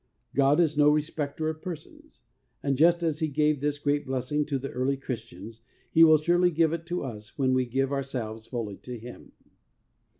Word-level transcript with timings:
God 0.33 0.59
is 0.59 0.75
no 0.79 0.89
respecter 0.89 1.47
of 1.47 1.61
persons; 1.61 2.21
and 2.63 2.75
just 2.75 3.03
as 3.03 3.19
He 3.19 3.27
gave 3.27 3.61
this 3.61 3.77
great 3.77 4.07
blessing 4.07 4.47
to 4.47 4.57
the 4.57 4.71
early 4.71 4.97
Christians, 4.97 5.61
He 5.91 6.03
will 6.03 6.17
surely 6.17 6.49
give 6.49 6.73
it 6.73 6.87
to 6.87 7.03
us 7.03 7.37
when 7.37 7.53
we 7.53 7.67
give 7.67 7.91
ourselves 7.91 8.47
fully 8.47 8.77
to 8.77 8.97
Him. 8.97 9.33